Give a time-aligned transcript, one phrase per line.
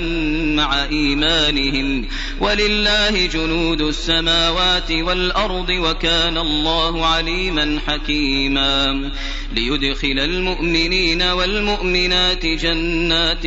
[0.00, 2.04] أن مع إيمانهم
[2.40, 9.10] ولله جنود السماوات والأرض وكان الله عليما حكيما
[9.56, 13.42] ليدخل المؤمنين والمؤمنات جنات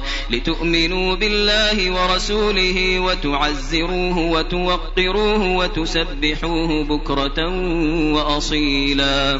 [0.29, 7.39] لتؤمنوا بالله ورسوله وتعزروه وتوقروه وتسبحوه بكرة
[8.13, 9.39] وأصيلا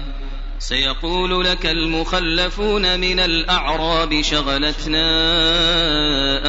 [0.69, 5.05] سيقول لك المخلفون من الأعراب شغلتنا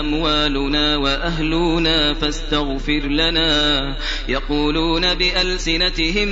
[0.00, 3.94] أموالنا وأهلنا فاستغفر لنا
[4.28, 6.28] يقولون بألسنتهم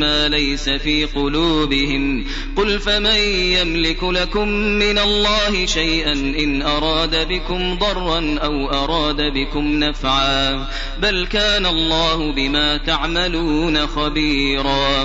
[0.00, 2.24] ما ليس في قلوبهم
[2.56, 3.18] قل فمن
[3.58, 10.68] يملك لكم من الله شيئا إن أراد بكم ضرا أو أراد بكم نفعا
[11.02, 15.04] بل كان الله بما تعملون خبيرا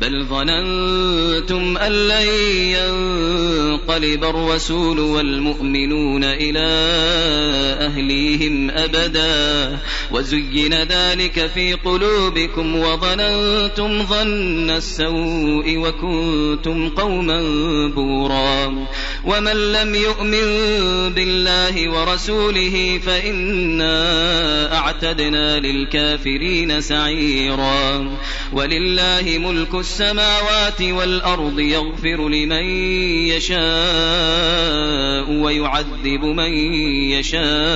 [0.00, 2.26] بل ظننتم ظننتم أن لن
[2.72, 6.66] ينقلب الرسول والمؤمنون إلى
[7.86, 9.78] وأهليهم أبدا
[10.12, 17.42] وزين ذلك في قلوبكم وظننتم ظن السوء وكنتم قوما
[17.94, 18.86] بورا
[19.24, 20.56] ومن لم يؤمن
[21.14, 28.10] بالله ورسوله فإنا أعتدنا للكافرين سعيرا
[28.52, 32.64] ولله ملك السماوات والأرض يغفر لمن
[33.30, 36.50] يشاء ويعذب من
[37.12, 37.75] يشاء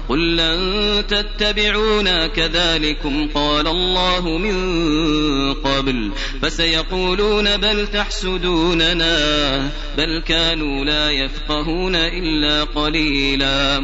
[0.09, 0.63] قل لن
[1.07, 4.53] تتبعونا كذلكم قال الله من
[5.53, 9.59] قبل فسيقولون بل تحسدوننا
[9.97, 13.83] بل كانوا لا يفقهون إلا قليلا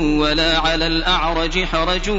[0.01, 2.09] ولا على الأعرج حرج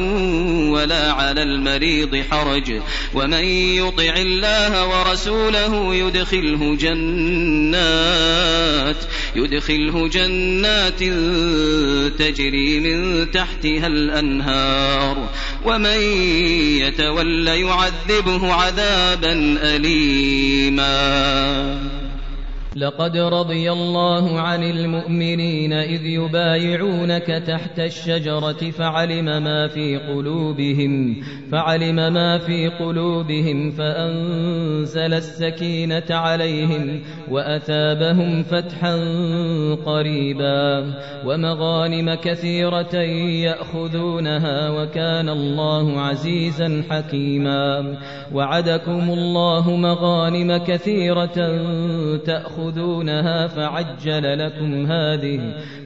[0.70, 2.80] ولا على المريض حرج
[3.14, 8.96] ومن يطع الله ورسوله يدخله جنات
[9.36, 10.98] يدخله جنات
[12.18, 15.28] تجري من تحتها الأنهار
[15.64, 15.96] ومن
[16.80, 19.32] يتول يعذبه عذابا
[19.76, 20.92] أليما
[22.76, 31.16] لقد رضي الله عن المؤمنين إذ يبايعونك تحت الشجرة فعلم ما في قلوبهم
[31.52, 38.94] فعلم ما في قلوبهم فأنزل السكينة عليهم وأثابهم فتحا
[39.86, 40.84] قريبا
[41.26, 42.96] ومغانم كثيرة
[43.46, 47.94] يأخذونها وكان الله عزيزا حكيما
[48.34, 51.58] وعدكم الله مغانم كثيرة
[52.26, 55.40] تأخذونها تأخذونها فعجل لكم هذه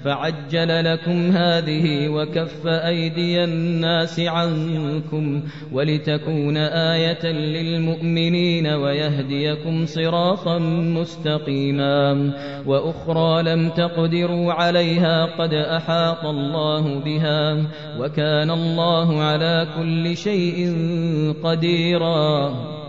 [0.04, 5.42] فعجل لكم هذه وكف أيدي الناس عنكم
[5.72, 10.58] ولتكون آية للمؤمنين ويهديكم صراطا
[10.98, 12.32] مستقيما
[12.66, 17.56] وأخرى لم تقدروا عليها قد أحاط الله بها
[18.00, 20.74] وكان الله على كل شيء
[21.44, 22.26] قديرا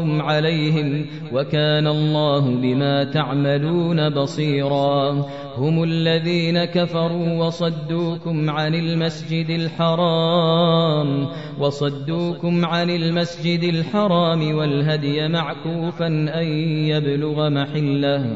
[0.00, 5.26] فضلكم عليهم وكان الله بما تعملون بصيرا
[5.58, 11.26] هم الذين كفروا وصدوكم عن المسجد الحرام
[11.60, 16.46] وصدوكم عن المسجد الحرام والهدي معكوفا أن
[16.88, 18.26] يبلغ محله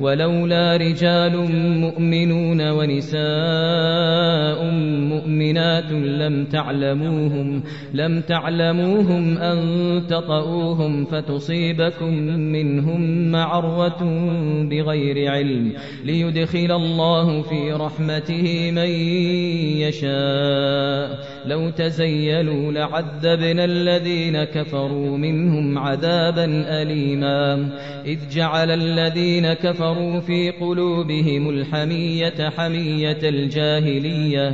[0.00, 1.36] ولولا رجال
[1.80, 4.23] مؤمنون ونساء
[5.74, 7.62] علمات لم تعلموهم
[7.94, 9.58] لم تعلموهم أن
[10.06, 14.00] تطؤوهم فتصيبكم منهم معرة
[14.70, 15.72] بغير علم
[16.04, 18.88] ليدخل الله في رحمته من
[19.86, 26.44] يشاء لو تزيلوا لعذبنا الذين كفروا منهم عذابا
[26.82, 27.68] أليما
[28.06, 34.52] إذ جعل الذين كفروا في قلوبهم الحمية حمية الجاهلية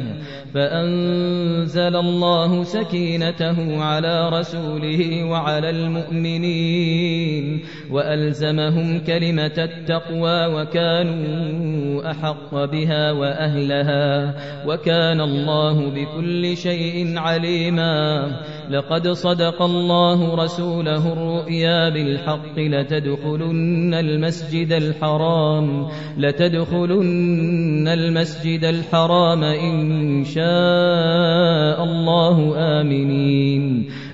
[0.55, 7.61] فأنزل الله سكينته على رسوله وعلى المؤمنين
[7.91, 14.35] وألزمهم كلمة التقوى وكانوا أحق بها وأهلها
[14.67, 18.27] وكان الله بكل شيء شيء عليما
[18.71, 25.87] لقد صدق الله رسوله الرؤيا بالحق لتدخلن المسجد الحرام
[26.19, 33.91] لتدخلن المسجد الحرام إن شاء الله آمنين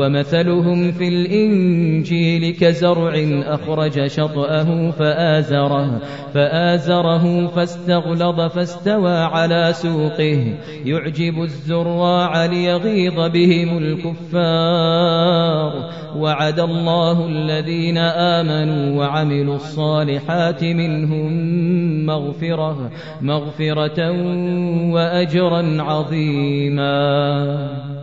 [0.00, 3.12] ومثلهم في الإنجيل كزرع
[3.46, 6.00] أخرج شطأه فآزره
[6.34, 10.44] فآزره فاستغلظ فاستوى على سوقه
[10.84, 21.32] يعجب الزراع ليغيظ بهم الكفار وعد الله الذين آمنوا وعملوا الصالحات منهم
[22.06, 22.90] مغفرة
[23.22, 24.10] مغفرة
[24.92, 27.99] وأجرا عظيما